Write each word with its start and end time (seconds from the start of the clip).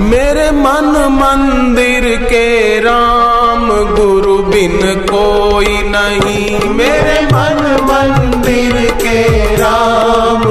मेरे 0.00 0.50
मन 0.50 0.88
मंदिर 1.12 2.04
के 2.22 2.80
राम 2.80 3.68
गुरु 3.94 4.36
बिन 4.42 4.78
कोई 5.10 5.76
नहीं। 5.86 6.68
मेरे 6.70 7.20
मन 7.26 7.62
मंदिर 7.82 8.74
के 9.02 9.22
राम 9.56 10.44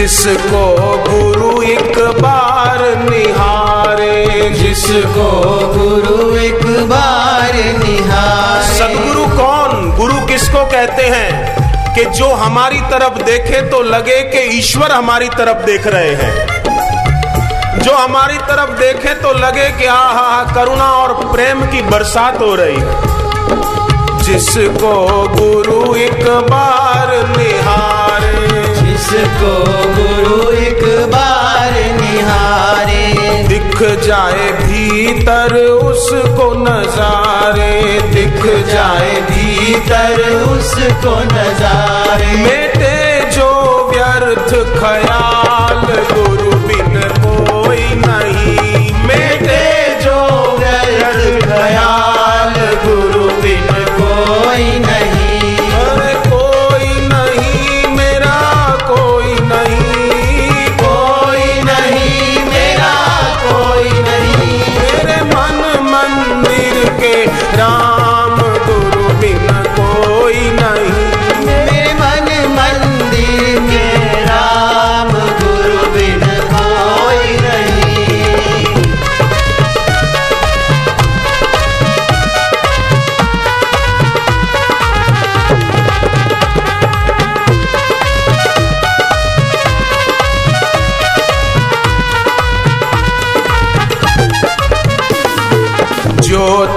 जिसको 0.00 0.76
गुरु 1.08 1.62
एक 1.62 1.98
बार 1.98 2.78
निहारे। 3.10 4.50
जिसको 4.50 5.50
गुरु 5.78 6.36
एक 6.36 6.64
बार 6.64 7.52
निहारे। 7.54 8.78
सदगुरु 8.78 9.24
कौन? 9.24 9.96
गुरु 9.96 10.26
किसको 10.26 10.64
कहते 10.64 11.02
हैं? 11.02 11.34
कि 11.94 12.04
जो 12.04 12.26
हमारी 12.26 12.80
तरफ़ 12.80 13.22
देखे 13.22 13.62
तो 13.62 13.82
लगे 13.82 14.22
कि 14.22 14.58
ईश्वर 14.58 14.92
हमारी 14.92 15.28
तरफ़ 15.28 15.58
देख 15.58 15.86
रहे 15.86 16.14
हैं। 16.14 16.46
जो 17.78 17.92
हमारी 17.92 18.38
तरफ़ 18.38 18.70
देखे 18.70 19.14
तो 19.14 19.32
लगे 19.32 19.70
कि 19.70 19.86
आ 19.86 19.94
हा 19.94 20.52
करुणा 20.54 20.84
और 20.84 21.12
प्रेम 21.32 21.60
की 21.60 21.82
बरसात 21.82 22.40
हो 22.40 22.54
रही 22.54 22.78
जिसको 24.24 24.94
गुरु 25.28 25.96
एक 25.96 26.24
बार 26.28 27.16
निहारे। 27.38 27.59
भीतर 35.10 35.54
उसको 35.66 36.44
नजारे 36.54 38.00
दिख 38.12 38.44
जाए 38.66 39.14
भीतर 39.30 40.20
उसको 40.50 41.14
नजारे। 41.32 42.36
मेटे 42.36 42.94
जो 43.30 43.50
व्यर्थ 43.90 44.54
खया 44.78 45.29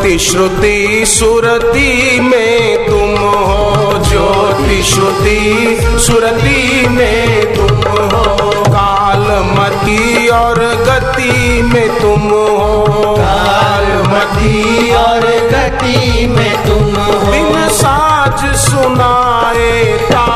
ज्योति 0.04 0.20
श्रुति 0.20 1.06
सुरति 1.08 2.20
में 2.22 2.88
तुम 2.88 3.12
हो 3.20 4.00
ज्योति 4.10 4.82
श्रुति 4.84 6.00
सुरति 6.06 6.88
में 6.90 7.56
तुम 7.56 7.78
हो 8.12 8.52
काल 8.68 9.24
मती 9.56 10.28
और 10.28 10.60
गति 10.88 11.62
में 11.74 11.88
तुम 12.02 12.28
हो। 12.32 13.16
काल 13.20 13.86
मती 14.12 14.92
और 15.04 15.28
गति 15.54 16.28
में 16.36 16.54
तुम 16.68 16.96
हो। 17.02 17.32
बिन 17.32 17.68
साज 17.80 18.46
सुनाए 18.60 19.72
ता 20.12 20.33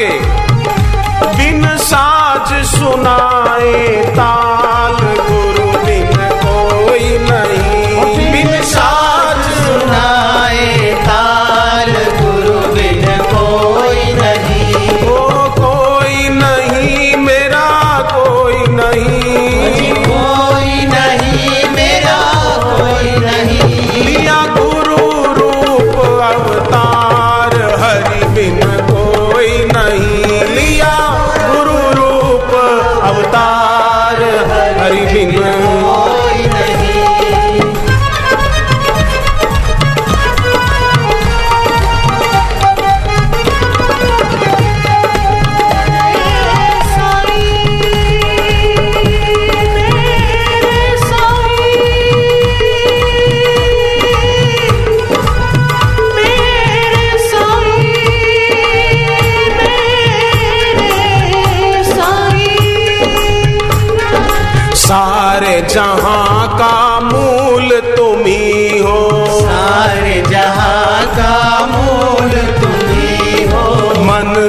okay. 0.00 0.27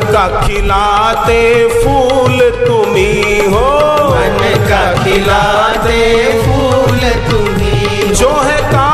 का 0.03 0.25
खिलाते 0.41 1.41
फूल 1.69 2.39
तुम्ही 2.67 3.45
हो। 3.45 3.67
मन 4.09 4.39
का 4.69 4.83
खिलाते 5.03 6.01
फूल 6.43 6.99
तुम्ही 7.29 8.13
जो 8.13 8.29
है 8.29 8.57
कालों 8.61 8.88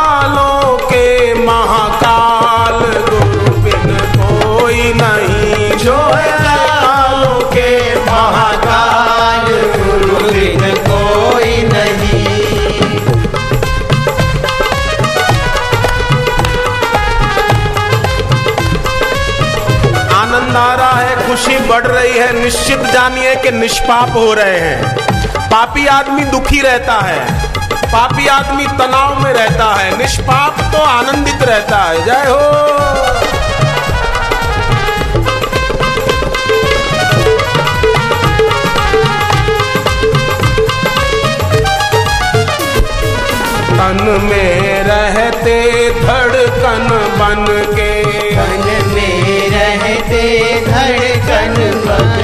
बढ़ 21.76 21.88
रही 21.88 22.12
है, 22.12 22.32
निश्चित 22.34 22.80
जानिए 22.94 23.34
कि 23.36 23.50
निष्पाप 23.52 24.12
हो 24.16 24.34
रहे 24.34 24.60
हैं। 24.60 25.50
पापी 25.50 25.86
आदमी 25.88 26.24
दुखी 26.26 26.62
रहता 26.62 26.94
है, 27.02 27.20
पापी 27.86 28.28
आदमी 28.28 28.68
तनाव 28.78 29.20
में 29.24 29.32
रहता 29.34 29.74
है, 29.76 29.98
निष्पाप 29.98 30.60
तो 30.72 30.84
आनंदित 30.84 31.44
रहता 31.44 31.78
है। 31.78 32.06
जय 32.06 32.30
हो! 32.30 32.40
तन 43.70 44.22
में 44.24 44.84
रहते 44.84 45.60
धड़कन 46.02 46.88
बन 47.20 47.46
के 47.76 48.05
धड़कन 50.66 51.56
बन 51.86 52.16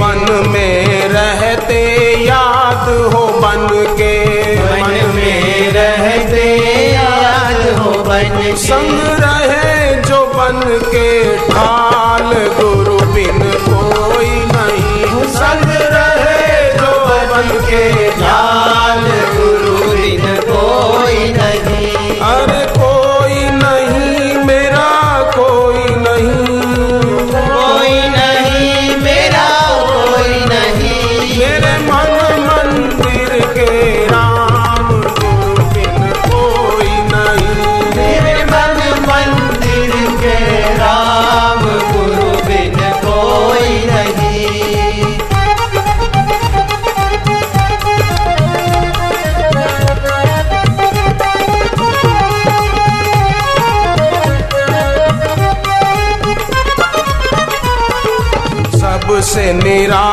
मन 0.00 0.48
में 0.48 1.08
रहते 1.08 1.80
याद 2.24 3.14
हो 3.14 3.26
बन 3.26 3.68
के। 3.98 4.14
मन 4.56 5.14
में 5.14 5.72
रहते 5.72 6.46
याद 6.94 7.78
हो 7.78 7.90
बन 7.90 8.56
संग 8.56 9.00
रहे 9.22 9.94
जो 10.02 10.26
बन 10.26 10.60
के। 10.90 11.36
ढाल 11.48 12.32
गुरु 12.60 12.98
बिन 13.12 13.38
कोई 13.68 14.26
नहीं। 14.26 15.24
संग 15.28 15.70
रहे 15.94 16.72
जो 16.72 16.92
बन 17.06 17.66
के। 17.70 18.13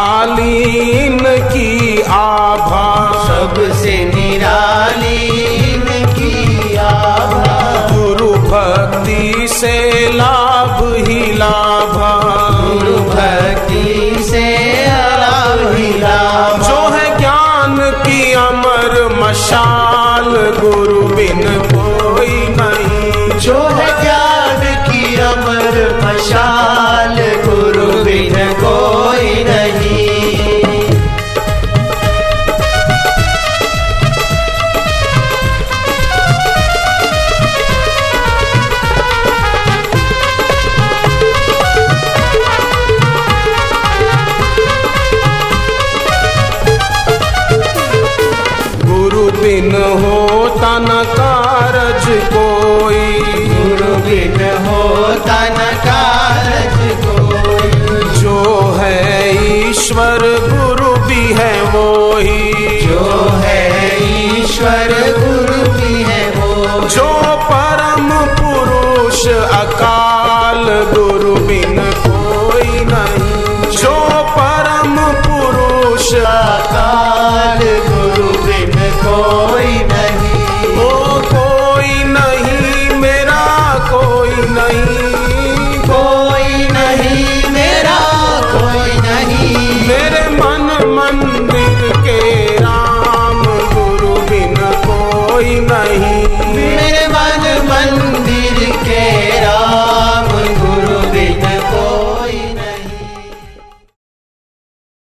निराली 0.02 0.92
इनकी 1.06 2.02
आभा। 2.02 3.14
सबसे 3.28 4.12
निराली 4.16 5.26
इनकी 5.74 6.76
आभा। 6.76 7.88
गुरु 7.92 8.32
भक्ति 8.34 9.48
से 9.48 10.08
लाभ 10.14 10.94
ही 10.96 11.34
लाभा। 11.34 12.14
गुरु 12.62 12.96
भक्ति 12.98 14.18
से 14.24 14.48
लाभ 14.88 15.76
ही 15.76 16.00
लाभ। 16.00 16.64
जो 16.64 16.98
है 16.98 17.18
ज्ञान 17.18 17.78
की 17.78 18.34
अमर 18.34 19.20
मशाल 19.22 20.32
गुरु 20.62 21.16
बिन 21.16 21.71
बिन 49.62 49.76
होता 49.76 50.80
न 50.80 50.88
कारज 50.88 52.06
कोई। 52.34 53.20
गुरु 53.50 53.96
बिन 53.96 54.40
होता 54.66 55.38
न 55.50 55.68
कारज 55.86 56.78
कोई। 57.04 58.02
जो 58.22 58.38
है 58.80 59.70
ईश्वर 59.70 60.20
गुरु 60.48 60.96
भी 61.08 61.26
है 61.34 61.54
वो 61.62 62.18
ही 62.18 62.82
जो 62.82 63.30
है 63.44 63.62
ईश्वर 64.40 64.94
गुरु 65.20 65.72
भी 65.72 66.04
है 66.04 66.24
वो 66.30 66.82
जो 66.88 67.10
परम 67.52 68.10
पुरुष 68.42 69.28
अकाल 69.62 70.66
गुरु 70.94 71.11